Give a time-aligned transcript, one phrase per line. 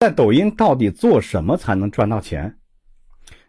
[0.00, 2.56] 在抖音到底做什么才能赚到钱？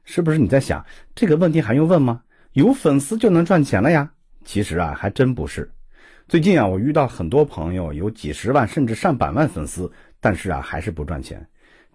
[0.03, 0.85] 是不是你在想
[1.15, 2.23] 这个问题还用问吗？
[2.51, 4.11] 有粉丝就能赚钱了呀？
[4.43, 5.71] 其实啊，还真不是。
[6.27, 9.89] 最近啊，我遇到很多朋友有几十万甚至上百万粉丝，
[10.19, 11.41] 但是啊，还是不赚钱。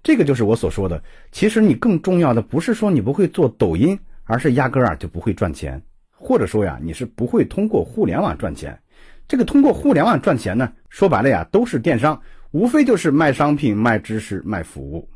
[0.03, 1.05] 这个就是我所说的。
[1.31, 8.81] 其实你更重要的不是说你不会做抖音，而是压根儿啊就不会赚钱，或者说呀，你是不会通过互联网赚钱。
[9.29, 12.19] 这个通过互联网赚钱呢，说白了呀，都是电商，
[12.57, 15.07] 无非就是卖商品、卖知识、卖服务。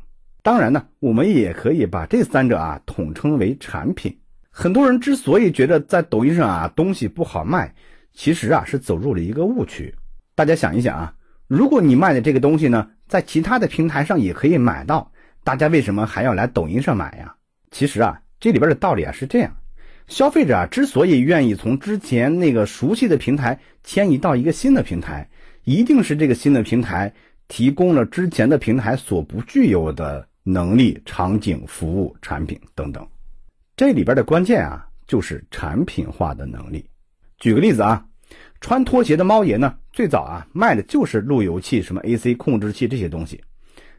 [0.43, 4.15] 当然呢，我们也可以把这三者啊统称为产品。
[4.51, 7.73] 很多人之所以觉得在抖音上啊东西不好卖，
[8.13, 9.91] 其实啊，是走入了一个误区。
[10.35, 11.11] 大家想一想啊，
[11.47, 15.11] 如果你卖的这个东西呢，在其他的平台上也可以买到，
[15.43, 17.33] 大家为什么还要来抖音上买呀？
[17.71, 19.51] 其实啊，这里边的道理啊是这样：
[20.05, 25.27] 消费者啊之所以愿意从之前那个熟悉的平台迁移到一个新的平台，
[25.63, 27.11] 一定是这个新的平台
[27.51, 33.05] 提供了之前的平台所不具有的能力、场景、服务、产品等等。
[33.75, 36.85] 这里边的关键啊，就是产品化的能力。
[37.39, 38.05] 举个例子啊，
[38.61, 43.43] 穿拖鞋的猫爷呢，最早啊卖的就是路由器、什么 AC 控制器这些东西，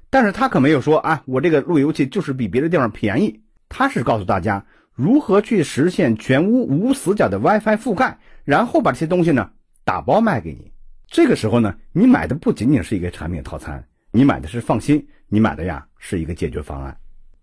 [0.09, 3.39] 但是他可没有说啊，我这个路由器就是比别的地方便宜，
[3.69, 9.51] 他是告诉大家如何去实现全屋无死角的 WiFi 覆盖，然后把这些东西呢
[9.85, 10.72] 打包卖给你。
[11.13, 16.97] 这个时候呢，你买的不仅仅是一个产品套餐，你买的是放心，你买的呀是一个解决方案。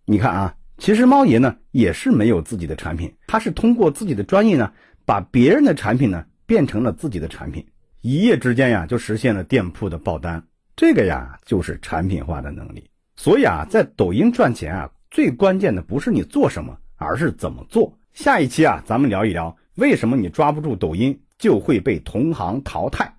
[0.05, 4.71] 你看啊，其实猫爷呢也是没有自己的产品，他是通过自己的专业呢。
[5.05, 7.63] 把别人的产品呢变成了自己的产品，
[8.01, 10.43] 一夜之间呀就实现了店铺的爆单，
[10.75, 12.89] 这个呀就是产品化的能力。
[13.17, 17.95] 所以啊，在抖音赚钱啊，最关键的不是你做什么，而是怎么做。
[18.13, 23.11] 下一期啊，咱们聊一聊为什么你抓不住抖音就会被同行淘汰。